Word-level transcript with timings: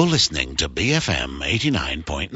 You're 0.00 0.08
listening 0.08 0.56
to 0.56 0.70
BFM 0.70 1.44
89.9, 1.44 2.32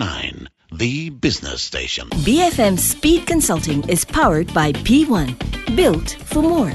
the 0.77 1.09
business 1.09 1.63
station. 1.63 2.13
BFM 2.21 2.77
Speed 2.79 3.27
Consulting 3.27 3.81
is 3.89 4.05
powered 4.05 4.53
by 4.53 4.77
P1, 4.85 5.33
built 5.73 6.13
for 6.29 6.45
more. 6.45 6.69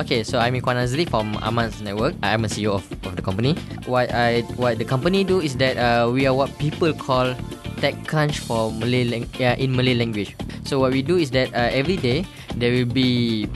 Okay, 0.00 0.24
so 0.24 0.40
I'm 0.40 0.56
Ikhwan 0.56 0.80
Azri 0.80 1.04
from 1.04 1.36
Amanz 1.44 1.84
Network. 1.84 2.16
I'm 2.22 2.46
a 2.46 2.48
CEO 2.48 2.80
of, 2.80 2.88
of 3.04 3.12
the 3.12 3.20
company. 3.20 3.52
What 3.84 4.08
I 4.08 4.40
what 4.56 4.80
the 4.80 4.88
company 4.88 5.28
do 5.28 5.44
is 5.44 5.60
that 5.60 5.76
uh, 5.76 6.08
we 6.08 6.24
are 6.24 6.32
what 6.32 6.48
people 6.56 6.96
call 6.96 7.36
TechCrunch 7.84 8.40
for 8.40 8.72
Malay 8.72 9.04
lang- 9.04 9.28
yeah, 9.36 9.52
in 9.60 9.76
Malay 9.76 9.92
language. 9.92 10.32
So 10.64 10.80
what 10.80 10.96
we 10.96 11.02
do 11.04 11.20
is 11.20 11.28
that 11.36 11.52
uh, 11.52 11.68
every 11.76 12.00
day 12.00 12.24
there 12.56 12.72
will 12.72 12.88
be 12.88 13.48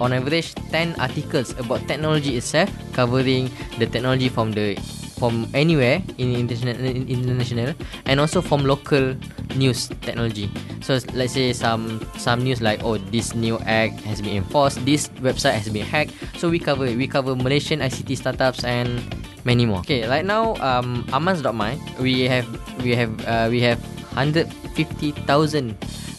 on 0.00 0.12
average 0.12 0.54
10 0.70 0.98
articles 1.00 1.52
about 1.58 1.86
technology 1.88 2.36
itself 2.36 2.70
covering 2.92 3.50
the 3.78 3.86
technology 3.86 4.28
from 4.28 4.52
the 4.52 4.76
from 5.18 5.50
anywhere 5.52 6.00
in 6.16 6.32
international 6.32 6.78
in 6.78 7.10
international 7.10 7.74
and 8.06 8.22
also 8.22 8.40
from 8.40 8.64
local 8.64 9.18
news 9.58 9.90
technology. 10.00 10.48
So 10.80 11.02
let's 11.12 11.34
say 11.34 11.52
some 11.52 12.00
some 12.16 12.46
news 12.46 12.62
like 12.62 12.86
oh 12.86 12.96
this 13.10 13.34
new 13.34 13.58
act 13.66 13.98
has 14.06 14.22
been 14.22 14.38
enforced 14.38 14.78
this 14.86 15.10
website 15.18 15.58
has 15.58 15.68
been 15.68 15.84
hacked. 15.84 16.14
So 16.38 16.48
we 16.48 16.62
cover 16.62 16.86
we 16.86 17.10
cover 17.10 17.34
malaysian 17.34 17.82
ict 17.82 18.06
startups 18.14 18.62
and 18.62 19.02
many 19.42 19.66
more. 19.66 19.82
Okay 19.82 20.06
right 20.06 20.24
now 20.24 20.54
um 20.62 21.02
amanz.my 21.10 21.74
we 21.98 22.30
have 22.30 22.46
we 22.86 22.94
have 22.94 23.10
uh, 23.26 23.50
we 23.50 23.60
have 23.60 23.82
150000 24.14 25.26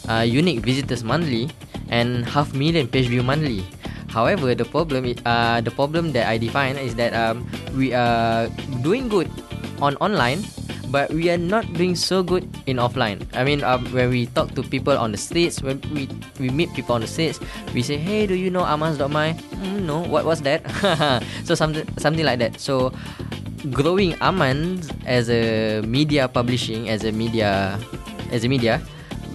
uh, 0.08 0.20
unique 0.20 0.60
visitors 0.60 1.02
monthly 1.02 1.48
and 1.90 2.24
half 2.24 2.54
million 2.54 2.86
page 2.88 3.06
view 3.06 3.22
monthly 3.22 3.66
However, 4.10 4.58
the 4.58 4.66
problem 4.66 5.06
uh, 5.22 5.62
the 5.62 5.70
problem 5.70 6.10
that 6.18 6.26
I 6.26 6.34
define 6.36 6.74
is 6.74 6.98
that 6.98 7.14
um, 7.14 7.46
we 7.78 7.94
are 7.94 8.50
doing 8.82 9.06
good 9.06 9.30
on 9.78 9.94
online, 10.02 10.42
but 10.90 11.14
we 11.14 11.30
are 11.30 11.38
not 11.38 11.62
doing 11.78 11.94
so 11.94 12.26
good 12.26 12.42
in 12.66 12.82
offline. 12.82 13.22
I 13.38 13.46
mean, 13.46 13.62
um, 13.62 13.86
when 13.94 14.10
we 14.10 14.26
talk 14.34 14.50
to 14.58 14.66
people 14.66 14.98
on 14.98 15.14
the 15.14 15.20
streets, 15.20 15.62
when 15.62 15.78
we 15.94 16.10
we 16.42 16.50
meet 16.50 16.74
people 16.74 16.98
on 16.98 17.06
the 17.06 17.10
streets, 17.10 17.38
we 17.70 17.86
say, 17.86 18.02
"Hey, 18.02 18.26
do 18.26 18.34
you 18.34 18.50
know 18.50 18.66
Amanz.my?" 18.66 19.38
Mm, 19.62 19.86
no, 19.86 20.02
what 20.02 20.26
was 20.26 20.42
that? 20.42 20.66
so 21.46 21.54
something 21.54 21.86
something 21.94 22.26
like 22.26 22.42
that. 22.42 22.58
So 22.58 22.90
growing 23.70 24.18
Amanz 24.18 24.90
as 25.06 25.30
a 25.30 25.86
media 25.86 26.26
publishing, 26.26 26.90
as 26.90 27.06
a 27.06 27.14
media, 27.14 27.78
as 28.34 28.42
a 28.42 28.50
media, 28.50 28.82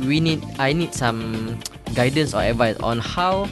we 0.04 0.20
need 0.20 0.44
I 0.60 0.76
need 0.76 0.92
some 0.92 1.56
guidance 1.96 2.36
or 2.36 2.44
advice 2.44 2.76
on 2.84 3.00
how 3.00 3.48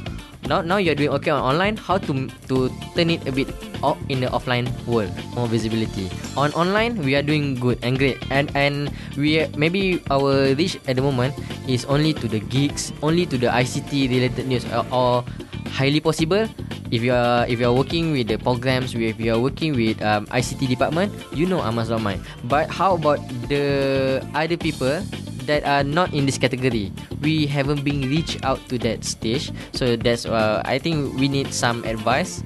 now 0.47 0.59
now 0.59 0.75
you're 0.77 0.95
doing 0.95 1.09
okay 1.09 1.31
on 1.31 1.39
online 1.39 1.79
how 1.79 1.97
to 1.97 2.27
to 2.51 2.67
turn 2.95 3.09
it 3.09 3.23
a 3.27 3.31
bit 3.31 3.47
off 3.83 3.99
in 4.07 4.23
the 4.23 4.27
offline 4.31 4.67
world 4.87 5.11
more 5.35 5.47
visibility. 5.47 6.11
On 6.35 6.51
online 6.55 6.99
we 7.03 7.15
are 7.15 7.23
doing 7.23 7.55
good 7.55 7.79
and 7.83 7.99
great 7.99 8.19
and 8.31 8.51
and 8.55 8.91
we 9.19 9.43
maybe 9.55 9.99
our 10.11 10.55
reach 10.55 10.79
at 10.87 10.95
the 10.95 11.03
moment 11.03 11.35
is 11.67 11.83
only 11.85 12.15
to 12.15 12.27
the 12.27 12.39
geeks 12.51 12.91
only 13.03 13.27
to 13.27 13.37
the 13.37 13.47
ICT 13.47 14.07
related 14.11 14.47
news 14.47 14.63
or, 14.71 14.87
or 14.91 15.11
highly 15.75 15.99
possible 15.99 16.47
if 16.91 17.01
you 17.01 17.11
are 17.11 17.47
if 17.47 17.59
you 17.59 17.67
are 17.67 17.75
working 17.75 18.11
with 18.11 18.27
the 18.27 18.37
programs 18.37 18.95
if 18.95 19.19
you 19.19 19.33
are 19.33 19.41
working 19.41 19.75
with 19.75 19.99
um, 20.01 20.25
ICT 20.31 20.69
department 20.69 21.11
you 21.33 21.45
know 21.45 21.59
Amazon 21.61 22.03
Mind 22.03 22.21
but 22.45 22.69
how 22.69 22.95
about 22.95 23.19
the 23.49 24.21
other 24.35 24.55
people 24.57 25.01
that 25.45 25.63
are 25.63 25.83
not 25.83 26.13
in 26.13 26.25
this 26.25 26.37
category. 26.37 26.91
We 27.21 27.45
haven't 27.47 27.83
been 27.83 28.07
reached 28.09 28.43
out 28.43 28.59
to 28.69 28.77
that 28.83 29.03
stage, 29.03 29.51
so 29.73 29.95
that's 29.95 30.25
uh, 30.25 30.61
I 30.65 30.79
think 30.79 31.15
we 31.19 31.27
need 31.27 31.53
some 31.53 31.83
advice 31.83 32.43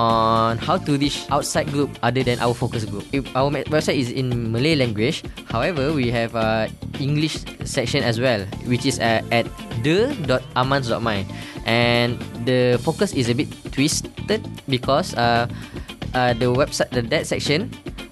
on 0.00 0.56
how 0.56 0.80
to 0.80 0.96
reach 0.96 1.28
outside 1.28 1.68
group 1.68 1.92
other 2.02 2.22
than 2.22 2.40
our 2.40 2.54
focus 2.54 2.88
group. 2.88 3.04
If 3.12 3.28
our 3.36 3.52
website 3.68 4.00
is 4.00 4.10
in 4.10 4.52
Malay 4.52 4.74
language, 4.74 5.22
however, 5.44 5.92
we 5.92 6.08
have 6.10 6.34
a 6.34 6.72
English 6.96 7.44
section 7.68 8.00
as 8.02 8.20
well, 8.20 8.44
which 8.64 8.86
is 8.86 8.98
uh, 8.98 9.20
at 9.28 9.44
the.amanz.my, 9.84 11.26
and 11.66 12.16
the 12.48 12.80
focus 12.80 13.12
is 13.12 13.28
a 13.28 13.34
bit 13.34 13.52
twisted 13.72 14.40
because 14.68 15.12
uh, 15.14 15.48
uh, 16.14 16.32
the 16.34 16.48
website 16.48 16.90
the 16.90 17.02
that 17.02 17.26
section 17.26 17.70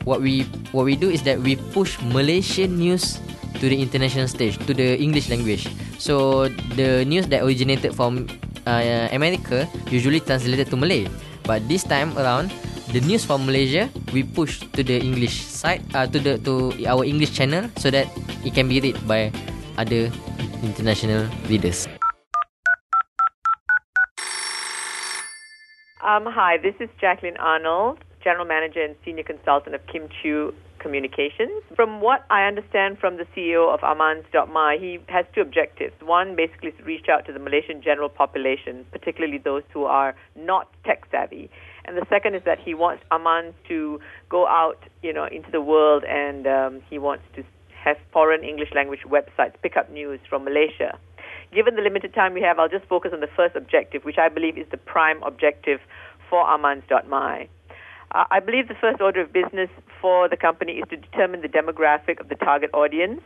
what 0.08 0.24
we 0.24 0.48
what 0.72 0.88
we 0.88 0.96
do 0.96 1.12
is 1.12 1.20
that 1.28 1.36
we 1.40 1.56
push 1.76 2.00
Malaysian 2.08 2.80
news 2.80 3.20
to 3.60 3.68
the 3.68 3.78
international 3.78 4.28
stage 4.28 4.58
to 4.66 4.72
the 4.72 4.96
English 4.98 5.28
language. 5.28 5.68
So 5.98 6.48
the 6.78 7.04
news 7.04 7.26
that 7.28 7.42
originated 7.42 7.94
from 7.94 8.26
uh, 8.66 9.08
America 9.12 9.68
usually 9.90 10.20
translated 10.20 10.70
to 10.70 10.76
Malay, 10.76 11.06
but 11.44 11.66
this 11.68 11.82
time 11.82 12.16
around 12.18 12.54
the 12.92 13.00
news 13.04 13.24
from 13.24 13.44
Malaysia 13.44 13.90
we 14.12 14.24
push 14.24 14.64
to 14.72 14.82
the 14.82 14.96
English 14.96 15.44
side 15.44 15.84
uh, 15.92 16.08
to 16.08 16.18
the 16.18 16.40
to 16.40 16.72
our 16.88 17.04
English 17.04 17.36
channel 17.36 17.68
so 17.76 17.92
that 17.92 18.08
it 18.44 18.56
can 18.56 18.68
be 18.68 18.80
read 18.80 18.96
by 19.04 19.28
other 19.76 20.08
international 20.64 21.28
readers. 21.48 21.86
Um, 26.00 26.24
hi, 26.24 26.56
this 26.56 26.74
is 26.80 26.88
Jacqueline 26.96 27.36
Arnold, 27.36 28.00
General 28.24 28.46
Manager 28.46 28.80
and 28.80 28.96
Senior 29.04 29.24
Consultant 29.24 29.74
of 29.74 29.84
Kim 29.92 30.08
Chiu 30.08 30.54
Communications. 30.78 31.62
From 31.74 32.00
what 32.00 32.24
I 32.30 32.46
understand 32.46 32.98
from 32.98 33.16
the 33.16 33.26
CEO 33.36 33.72
of 33.72 33.80
Amanz.my, 33.80 34.76
he 34.80 34.98
has 35.08 35.26
two 35.34 35.40
objectives. 35.40 35.94
One, 36.00 36.36
basically, 36.36 36.70
is 36.70 36.78
to 36.78 36.84
reach 36.84 37.06
out 37.08 37.26
to 37.26 37.32
the 37.32 37.38
Malaysian 37.38 37.82
general 37.82 38.08
population, 38.08 38.86
particularly 38.90 39.38
those 39.38 39.62
who 39.72 39.84
are 39.84 40.14
not 40.36 40.68
tech 40.84 41.06
savvy. 41.10 41.50
And 41.84 41.96
the 41.96 42.06
second 42.08 42.34
is 42.34 42.42
that 42.44 42.58
he 42.58 42.74
wants 42.74 43.02
Amanz 43.10 43.54
to 43.68 44.00
go 44.28 44.46
out, 44.46 44.78
you 45.02 45.12
know, 45.12 45.24
into 45.24 45.50
the 45.50 45.60
world, 45.60 46.04
and 46.04 46.46
um, 46.46 46.82
he 46.88 46.98
wants 46.98 47.24
to 47.36 47.42
have 47.82 47.96
foreign 48.12 48.44
English 48.44 48.70
language 48.74 49.00
websites 49.06 49.54
pick 49.62 49.76
up 49.76 49.90
news 49.90 50.20
from 50.28 50.44
Malaysia. 50.44 50.98
Given 51.54 51.76
the 51.76 51.82
limited 51.82 52.12
time 52.14 52.34
we 52.34 52.42
have, 52.42 52.58
I'll 52.58 52.68
just 52.68 52.86
focus 52.86 53.12
on 53.14 53.20
the 53.20 53.28
first 53.34 53.56
objective, 53.56 54.04
which 54.04 54.18
I 54.18 54.28
believe 54.28 54.58
is 54.58 54.66
the 54.70 54.76
prime 54.76 55.22
objective 55.22 55.80
for 56.28 56.44
Amanz.my. 56.44 57.48
Uh, 58.12 58.24
I 58.30 58.40
believe 58.40 58.68
the 58.68 58.74
first 58.80 59.00
order 59.00 59.20
of 59.20 59.32
business 59.32 59.68
for 60.00 60.28
the 60.28 60.36
company 60.36 60.74
is 60.74 60.84
to 60.88 60.96
determine 60.96 61.42
the 61.42 61.48
demographic 61.48 62.20
of 62.20 62.28
the 62.28 62.36
target 62.36 62.70
audience. 62.72 63.20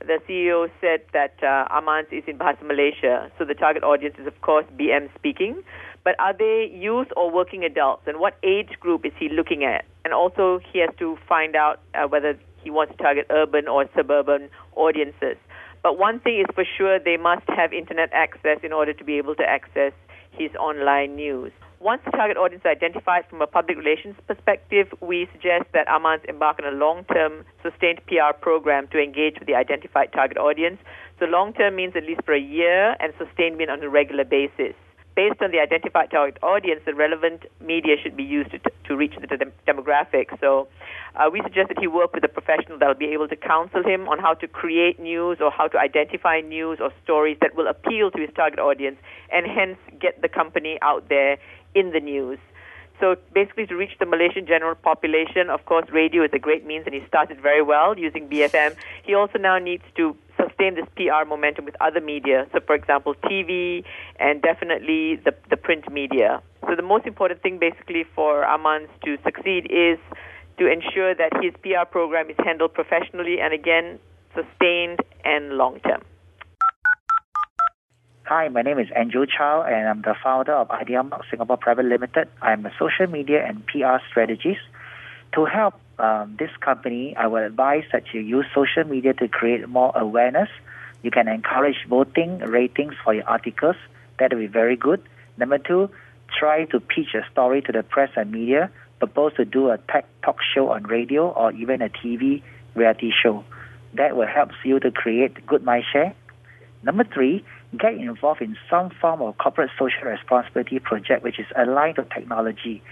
The 0.00 0.18
CEO 0.28 0.70
said 0.80 1.00
that 1.14 1.34
uh, 1.42 1.66
Amanz 1.72 2.12
is 2.12 2.24
in 2.26 2.36
Bahasa 2.36 2.62
Malaysia, 2.62 3.30
so 3.38 3.46
the 3.46 3.54
target 3.54 3.82
audience 3.82 4.16
is, 4.18 4.26
of 4.26 4.38
course, 4.42 4.66
BM 4.78 5.08
speaking. 5.14 5.62
But 6.04 6.16
are 6.20 6.34
they 6.34 6.70
youth 6.72 7.08
or 7.16 7.30
working 7.30 7.64
adults, 7.64 8.02
and 8.06 8.20
what 8.20 8.36
age 8.42 8.78
group 8.78 9.06
is 9.06 9.12
he 9.18 9.30
looking 9.30 9.64
at? 9.64 9.86
And 10.04 10.12
also, 10.12 10.60
he 10.70 10.80
has 10.80 10.90
to 10.98 11.16
find 11.26 11.56
out 11.56 11.80
uh, 11.94 12.06
whether 12.06 12.38
he 12.62 12.70
wants 12.70 12.94
to 12.96 13.02
target 13.02 13.26
urban 13.30 13.66
or 13.68 13.88
suburban 13.96 14.50
audiences. 14.76 15.36
But 15.82 15.98
one 15.98 16.20
thing 16.20 16.40
is 16.40 16.46
for 16.54 16.64
sure, 16.76 16.98
they 16.98 17.16
must 17.16 17.48
have 17.48 17.72
internet 17.72 18.10
access 18.12 18.58
in 18.62 18.72
order 18.72 18.92
to 18.92 19.04
be 19.04 19.16
able 19.18 19.34
to 19.36 19.44
access 19.44 19.92
his 20.36 20.50
online 20.56 21.16
news. 21.16 21.52
Once 21.80 22.00
the 22.04 22.10
target 22.10 22.36
audience 22.36 22.62
is 22.62 22.70
identified 22.70 23.24
from 23.28 23.42
a 23.42 23.46
public 23.46 23.76
relations 23.76 24.16
perspective, 24.26 24.88
we 25.00 25.28
suggest 25.32 25.64
that 25.74 25.86
Amanz 25.88 26.24
embark 26.24 26.58
on 26.58 26.72
a 26.72 26.76
long-term, 26.76 27.44
sustained 27.62 28.00
PR 28.06 28.32
program 28.40 28.88
to 28.88 28.98
engage 28.98 29.38
with 29.38 29.46
the 29.46 29.54
identified 29.54 30.12
target 30.12 30.38
audience. 30.38 30.78
So 31.18 31.26
long-term 31.26 31.76
means 31.76 31.94
at 31.94 32.04
least 32.04 32.22
for 32.24 32.34
a 32.34 32.40
year, 32.40 32.96
and 32.98 33.12
sustained 33.18 33.58
means 33.58 33.70
on 33.70 33.82
a 33.82 33.88
regular 33.88 34.24
basis. 34.24 34.74
Based 35.16 35.40
on 35.40 35.50
the 35.50 35.60
identified 35.60 36.10
target 36.10 36.36
audience, 36.42 36.82
the 36.84 36.94
relevant 36.94 37.46
media 37.60 37.96
should 38.00 38.16
be 38.16 38.22
used 38.22 38.50
to, 38.50 38.60
to 38.84 38.96
reach 38.96 39.14
the 39.18 39.26
dem- 39.26 39.52
demographic. 39.66 40.26
So 40.40 40.68
uh, 41.16 41.30
we 41.32 41.40
suggest 41.42 41.68
that 41.68 41.78
he 41.78 41.86
work 41.86 42.12
with 42.12 42.22
a 42.22 42.28
professional 42.28 42.78
that 42.78 42.86
will 42.86 42.94
be 42.94 43.12
able 43.14 43.26
to 43.28 43.36
counsel 43.36 43.82
him 43.82 44.08
on 44.08 44.18
how 44.18 44.34
to 44.34 44.46
create 44.46 45.00
news 45.00 45.38
or 45.40 45.50
how 45.50 45.68
to 45.68 45.78
identify 45.78 46.42
news 46.42 46.78
or 46.82 46.90
stories 47.02 47.38
that 47.40 47.56
will 47.56 47.66
appeal 47.66 48.10
to 48.10 48.20
his 48.20 48.28
target 48.36 48.58
audience 48.58 48.98
and 49.32 49.46
hence 49.46 49.78
get 49.98 50.20
the 50.20 50.28
company 50.28 50.78
out 50.82 51.08
there 51.08 51.38
in 51.74 51.92
the 51.92 52.00
news. 52.00 52.38
So 53.00 53.16
basically, 53.34 53.66
to 53.66 53.76
reach 53.76 53.92
the 53.98 54.06
Malaysian 54.06 54.46
general 54.46 54.74
population, 54.74 55.50
of 55.50 55.64
course, 55.66 55.86
radio 55.92 56.24
is 56.24 56.30
a 56.32 56.38
great 56.38 56.66
means, 56.66 56.84
and 56.86 56.94
he 56.94 57.02
started 57.06 57.40
very 57.40 57.62
well 57.62 57.98
using 57.98 58.28
BFM. 58.28 58.74
He 59.02 59.14
also 59.14 59.38
now 59.38 59.58
needs 59.58 59.84
to 59.96 60.16
sustain 60.36 60.74
this 60.74 60.86
PR 60.96 61.28
momentum 61.28 61.64
with 61.64 61.76
other 61.80 62.00
media. 62.00 62.46
So, 62.52 62.60
for 62.60 62.74
example, 62.74 63.14
TV 63.24 63.84
and 64.18 64.40
definitely 64.40 65.16
the, 65.16 65.34
the 65.50 65.56
print 65.56 65.90
media. 65.92 66.42
So, 66.66 66.74
the 66.74 66.82
most 66.82 67.06
important 67.06 67.42
thing 67.42 67.58
basically 67.58 68.04
for 68.14 68.44
Amanz 68.44 68.88
to 69.04 69.18
succeed 69.24 69.66
is 69.70 69.98
to 70.58 70.66
ensure 70.70 71.14
that 71.14 71.32
his 71.42 71.52
PR 71.62 71.84
program 71.90 72.30
is 72.30 72.36
handled 72.44 72.72
professionally 72.72 73.40
and 73.40 73.52
again, 73.52 73.98
sustained 74.34 75.00
and 75.24 75.52
long 75.52 75.80
term. 75.80 76.02
Hi, 78.28 78.48
my 78.48 78.62
name 78.62 78.80
is 78.80 78.88
Andrew 78.96 79.24
Chow, 79.24 79.62
and 79.62 79.88
I'm 79.88 80.02
the 80.02 80.16
founder 80.20 80.52
of 80.52 80.66
Ideamark 80.66 81.30
Singapore 81.30 81.58
Private 81.58 81.84
Limited. 81.84 82.26
I'm 82.42 82.66
a 82.66 82.72
social 82.76 83.06
media 83.06 83.46
and 83.46 83.64
PR 83.68 83.98
strategist. 84.10 84.62
To 85.36 85.44
help 85.44 85.74
um, 86.00 86.34
this 86.36 86.50
company, 86.58 87.14
I 87.16 87.28
would 87.28 87.44
advise 87.44 87.84
that 87.92 88.12
you 88.12 88.20
use 88.20 88.44
social 88.52 88.82
media 88.82 89.14
to 89.14 89.28
create 89.28 89.68
more 89.68 89.92
awareness. 89.94 90.48
You 91.04 91.12
can 91.12 91.28
encourage 91.28 91.76
voting, 91.88 92.38
ratings 92.40 92.94
for 93.04 93.14
your 93.14 93.28
articles. 93.28 93.76
That 94.18 94.32
will 94.32 94.40
be 94.40 94.48
very 94.48 94.74
good. 94.74 95.00
Number 95.36 95.58
two, 95.58 95.88
try 96.36 96.64
to 96.64 96.80
pitch 96.80 97.14
a 97.14 97.22
story 97.30 97.62
to 97.62 97.70
the 97.70 97.84
press 97.84 98.10
and 98.16 98.32
media, 98.32 98.72
propose 98.98 99.34
to 99.34 99.44
do 99.44 99.70
a 99.70 99.78
tech 99.78 100.04
talk 100.24 100.38
show 100.52 100.70
on 100.70 100.82
radio 100.82 101.28
or 101.28 101.52
even 101.52 101.80
a 101.80 101.90
TV 101.90 102.42
reality 102.74 103.12
show. 103.22 103.44
That 103.94 104.16
will 104.16 104.26
help 104.26 104.50
you 104.64 104.80
to 104.80 104.90
create 104.90 105.46
good 105.46 105.62
mind 105.62 105.84
share. 105.92 106.12
Number 106.82 107.04
three, 107.04 107.44
get 107.76 107.94
involved 107.94 108.42
in 108.42 108.56
some 108.70 108.90
form 108.90 109.22
of 109.22 109.38
corporate 109.38 109.70
social 109.78 110.04
responsibility 110.04 110.78
project 110.78 111.22
which 111.22 111.38
is 111.38 111.46
aligned 111.56 111.96
to 111.96 112.04
technology. 112.04 112.82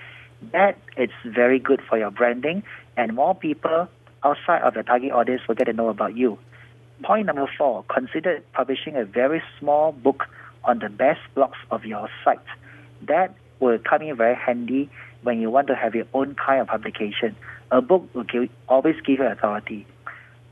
That 0.53 0.79
is 0.97 1.11
very 1.25 1.59
good 1.59 1.81
for 1.89 1.99
your 1.99 2.11
branding 2.11 2.63
and 2.97 3.15
more 3.15 3.35
people 3.35 3.89
outside 4.23 4.63
of 4.63 4.75
your 4.75 4.83
target 4.85 5.13
audience 5.13 5.43
will 5.47 5.55
get 5.55 5.65
to 5.65 5.73
know 5.73 5.89
about 5.89 6.17
you. 6.17 6.39
Point 7.03 7.27
number 7.27 7.49
four, 7.59 7.85
consider 7.93 8.41
publishing 8.53 8.97
a 8.97 9.05
very 9.05 9.43
small 9.59 9.93
book 9.93 10.25
on 10.65 10.79
the 10.79 10.89
best 10.89 11.21
blogs 11.37 11.59
of 11.71 11.85
your 11.85 12.09
site. 12.25 12.39
That 13.03 13.35
will 13.61 13.79
come 13.79 14.03
in 14.03 14.17
very 14.17 14.37
handy 14.37 14.91
when 15.23 15.41
you 15.41 15.51
want 15.51 15.67
to 15.69 15.75
have 15.75 15.95
your 15.95 16.07
own 16.15 16.35
kind 16.35 16.61
of 16.61 16.69
publication. 16.69 17.37
A 17.71 17.83
book 17.83 18.09
will 18.15 18.25
give, 18.25 18.49
always 18.69 18.97
give 19.05 19.19
you 19.19 19.27
authority. 19.27 19.87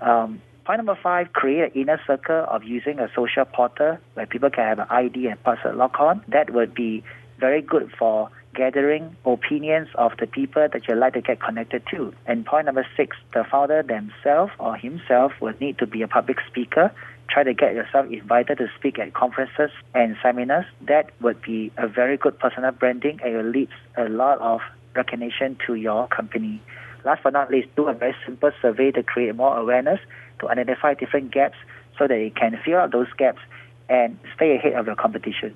Um, 0.00 0.43
point 0.64 0.78
number 0.78 0.98
five, 1.02 1.32
create 1.32 1.74
an 1.74 1.80
inner 1.80 2.00
circle 2.06 2.44
of 2.48 2.64
using 2.64 2.98
a 2.98 3.08
social 3.14 3.44
portal 3.44 3.98
where 4.14 4.26
people 4.26 4.50
can 4.50 4.64
have 4.64 4.78
an 4.78 4.86
ID 4.90 5.26
and 5.26 5.42
password 5.42 5.76
lock 5.76 5.98
on. 6.00 6.24
That 6.28 6.50
would 6.50 6.74
be 6.74 7.02
very 7.38 7.62
good 7.62 7.92
for 7.98 8.30
gathering 8.54 9.16
opinions 9.24 9.88
of 9.94 10.12
the 10.18 10.26
people 10.26 10.66
that 10.72 10.86
you'd 10.86 10.98
like 10.98 11.14
to 11.14 11.20
get 11.20 11.40
connected 11.40 11.82
to. 11.90 12.14
And 12.26 12.44
point 12.44 12.66
number 12.66 12.86
six, 12.96 13.16
the 13.32 13.44
founder 13.50 13.82
themselves 13.82 14.52
or 14.58 14.76
himself 14.76 15.32
will 15.40 15.54
need 15.60 15.78
to 15.78 15.86
be 15.86 16.02
a 16.02 16.08
public 16.08 16.38
speaker. 16.48 16.92
Try 17.30 17.44
to 17.44 17.54
get 17.54 17.74
yourself 17.74 18.10
invited 18.10 18.58
to 18.58 18.68
speak 18.78 18.98
at 18.98 19.14
conferences 19.14 19.70
and 19.94 20.16
seminars. 20.22 20.66
That 20.82 21.10
would 21.20 21.40
be 21.40 21.72
a 21.78 21.88
very 21.88 22.16
good 22.16 22.38
personal 22.38 22.72
branding 22.72 23.20
and 23.24 23.34
it 23.34 23.44
leads 23.44 23.72
a 23.96 24.08
lot 24.08 24.38
of 24.40 24.60
recognition 24.94 25.56
to 25.66 25.74
your 25.74 26.06
company. 26.08 26.60
Last 27.04 27.22
but 27.25 27.32
not 27.32 27.50
least, 27.50 27.69
do 27.75 27.88
a 27.88 27.94
very 27.94 28.14
simple 28.25 28.52
survey 28.60 28.93
to 28.93 29.02
create 29.02 29.34
more 29.34 29.56
awareness, 29.56 29.99
to 30.40 30.49
identify 30.49 30.94
different 30.94 31.32
gaps 31.32 31.56
so 31.99 32.06
that 32.06 32.19
you 32.19 32.31
can 32.31 32.58
fill 32.64 32.78
out 32.78 32.93
those 32.93 33.08
gaps 33.19 33.40
and 33.88 34.19
stay 34.37 34.56
ahead 34.56 34.75
of 34.75 34.87
your 34.87 34.94
competition. 34.94 35.54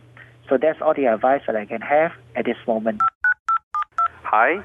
So 0.48 0.58
that's 0.60 0.80
all 0.80 0.94
the 0.94 1.06
advice 1.06 1.42
that 1.46 1.56
I 1.56 1.64
can 1.64 1.80
have 1.80 2.12
at 2.34 2.44
this 2.44 2.56
moment. 2.66 3.00
Hi, 4.22 4.62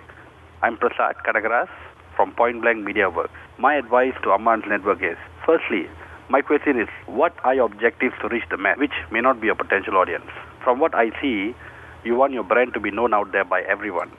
I'm 0.62 0.78
Prasad 0.78 1.16
Kadagaras 1.26 1.70
from 2.16 2.34
Point 2.34 2.62
Blank 2.62 2.84
Media 2.84 3.10
Works. 3.10 3.34
My 3.58 3.76
advice 3.76 4.14
to 4.24 4.30
Amanz 4.30 4.68
network 4.68 5.04
is 5.04 5.18
firstly, 5.46 5.88
my 6.30 6.42
question 6.42 6.80
is 6.80 6.88
what 7.06 7.34
are 7.44 7.54
your 7.54 7.66
objectives 7.66 8.16
to 8.22 8.28
reach 8.28 8.44
the 8.50 8.58
mass, 8.58 8.78
which 8.78 8.94
may 9.12 9.22
not 9.22 9.40
be 9.40 9.50
a 9.50 9.56
potential 9.56 9.98
audience? 9.98 10.30
From 10.64 10.80
what 10.80 10.96
I 10.96 11.12
see, 11.22 11.56
you 12.04 12.16
want 12.16 12.34
your 12.34 12.44
brand 12.44 12.74
to 12.74 12.80
be 12.80 12.90
known 12.90 13.14
out 13.14 13.32
there 13.32 13.46
by 13.46 13.62
everyone. 13.62 14.12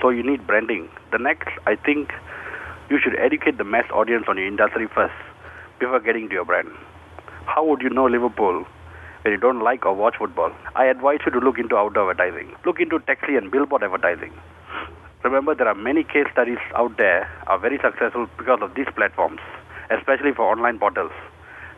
So 0.00 0.10
you 0.10 0.22
need 0.22 0.46
branding. 0.46 0.88
The 1.12 1.18
next, 1.18 1.48
I 1.66 1.76
think 1.76 2.12
you 2.90 2.98
should 3.02 3.18
educate 3.18 3.58
the 3.58 3.64
mass 3.64 3.84
audience 3.92 4.26
on 4.28 4.36
your 4.36 4.46
industry 4.46 4.86
first 4.94 5.14
before 5.78 6.00
getting 6.00 6.28
to 6.28 6.34
your 6.34 6.44
brand. 6.44 6.68
How 7.46 7.64
would 7.64 7.82
you 7.82 7.90
know 7.90 8.06
Liverpool 8.06 8.66
when 9.26 9.32
you 9.32 9.40
don't 9.40 9.58
like 9.58 9.84
or 9.84 9.92
watch 9.92 10.14
football, 10.18 10.52
I 10.76 10.84
advise 10.86 11.18
you 11.26 11.32
to 11.32 11.40
look 11.40 11.58
into 11.58 11.76
outdoor 11.76 12.12
advertising. 12.12 12.54
Look 12.64 12.78
into 12.78 13.00
taxi 13.00 13.34
and 13.34 13.50
billboard 13.50 13.82
advertising. 13.82 14.32
Remember, 15.24 15.52
there 15.52 15.66
are 15.66 15.74
many 15.74 16.04
case 16.04 16.26
studies 16.30 16.62
out 16.76 16.96
there 16.96 17.28
are 17.48 17.58
very 17.58 17.76
successful 17.82 18.28
because 18.38 18.60
of 18.62 18.76
these 18.76 18.86
platforms, 18.94 19.40
especially 19.90 20.32
for 20.32 20.42
online 20.42 20.78
portals 20.78 21.10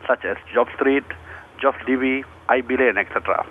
such 0.07 0.25
as 0.25 0.37
JobStreet, 0.53 1.05
JobsDB, 1.59 2.23
iBelay, 2.49 2.89
and 2.89 2.99
etc. 2.99 3.45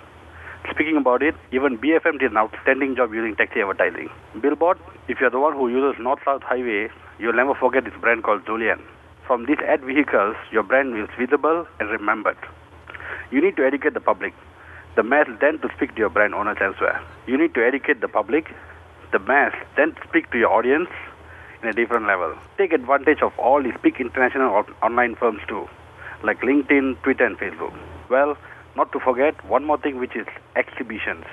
Speaking 0.67 0.97
about 0.97 1.23
it, 1.23 1.35
even 1.51 1.77
BFM 1.77 2.19
did 2.19 2.31
an 2.31 2.37
outstanding 2.37 2.95
job 2.95 3.13
using 3.13 3.35
taxi 3.35 3.61
advertising. 3.61 4.09
Billboard, 4.41 4.77
if 5.07 5.19
you're 5.19 5.29
the 5.29 5.39
one 5.39 5.53
who 5.53 5.69
uses 5.69 5.99
North-South 5.99 6.43
Highway, 6.43 6.89
you'll 7.17 7.33
never 7.33 7.55
forget 7.55 7.85
this 7.85 7.93
brand 8.01 8.23
called 8.23 8.45
Julian. 8.45 8.81
From 9.25 9.45
these 9.45 9.59
ad 9.65 9.81
vehicles, 9.83 10.35
your 10.51 10.63
brand 10.63 10.97
is 10.97 11.07
visible 11.17 11.65
and 11.79 11.89
remembered. 11.89 12.37
You 13.31 13.41
need 13.41 13.55
to 13.57 13.65
educate 13.65 13.93
the 13.93 13.99
public. 13.99 14.33
The 14.95 15.03
mass 15.03 15.27
then 15.39 15.59
to 15.59 15.69
speak 15.75 15.95
to 15.95 15.99
your 15.99 16.09
brand 16.09 16.33
owners 16.33 16.57
elsewhere. 16.59 17.01
You 17.27 17.37
need 17.37 17.53
to 17.53 17.65
educate 17.65 18.01
the 18.01 18.07
public, 18.07 18.53
the 19.11 19.19
mass 19.19 19.53
then 19.75 19.95
speak 20.07 20.29
to 20.31 20.37
your 20.37 20.51
audience 20.51 20.89
in 21.63 21.69
a 21.69 21.73
different 21.73 22.05
level. 22.05 22.35
Take 22.57 22.73
advantage 22.73 23.21
of 23.21 23.37
all 23.37 23.61
these 23.61 23.73
big 23.81 23.99
international 23.99 24.65
online 24.81 25.15
firms 25.15 25.41
too, 25.47 25.67
like 26.23 26.41
LinkedIn, 26.41 27.01
Twitter, 27.03 27.25
and 27.25 27.37
Facebook. 27.37 27.73
Well, 28.09 28.37
not 28.75 28.91
to 28.91 28.99
forget 28.99 29.43
one 29.45 29.65
more 29.65 29.77
thing, 29.77 29.97
which 29.99 30.15
is 30.15 30.27
exhibitions. 30.55 31.25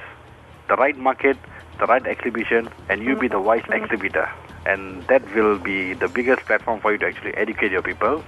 The 0.69 0.77
right 0.77 0.97
market, 0.97 1.37
the 1.79 1.87
right 1.87 2.07
exhibition, 2.07 2.69
and 2.89 3.03
you 3.03 3.17
be 3.17 3.29
the 3.29 3.37
mm-hmm. 3.37 3.47
wise 3.47 3.63
mm-hmm. 3.63 3.85
exhibitor. 3.85 4.31
And 4.65 5.03
that 5.05 5.23
will 5.35 5.59
be 5.59 5.95
the 5.95 6.09
biggest 6.09 6.43
platform 6.47 6.81
for 6.81 6.93
you 6.93 6.99
to 6.99 7.07
actually 7.07 7.35
educate 7.35 7.71
your 7.71 7.83
people, 7.83 8.25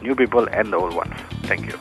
new 0.00 0.14
people, 0.14 0.48
and 0.48 0.72
the 0.72 0.76
old 0.76 0.94
ones. 0.94 1.14
Thank 1.42 1.66
you. 1.66 1.78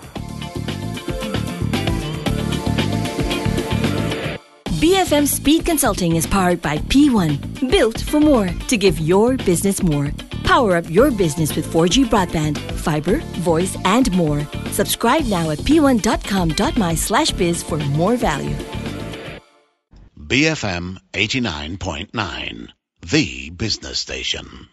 BFM 4.82 5.28
Speed 5.28 5.66
Consulting 5.66 6.16
is 6.16 6.26
powered 6.26 6.60
by 6.62 6.78
P1, 6.78 7.70
built 7.70 8.02
for 8.02 8.20
more 8.20 8.50
to 8.68 8.78
give 8.78 9.00
your 9.00 9.38
business 9.38 9.84
more. 9.84 10.10
Power 10.52 10.76
up 10.76 10.90
your 10.90 11.12
business 11.12 11.56
with 11.56 11.66
4G 11.66 12.08
broadband, 12.08 12.58
fiber, 12.58 13.20
voice, 13.40 13.78
and 13.86 14.12
more. 14.12 14.46
Subscribe 14.72 15.26
now 15.28 15.50
at 15.50 15.60
p1.com.my 15.60 16.94
slash 16.94 17.32
biz 17.32 17.64
for 17.64 17.78
more 17.78 18.18
value. 18.18 18.58
BFM 20.20 20.98
89.9, 21.14 22.68
the 23.10 23.50
business 23.52 24.00
station. 24.00 24.68